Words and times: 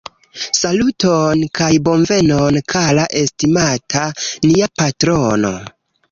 Saluton 0.59 1.41
kaj 1.59 1.67
bonvenon 1.87 2.57
kara 2.73 3.03
estimata, 3.19 4.05
nia 4.47 4.71
patrono 4.81 5.53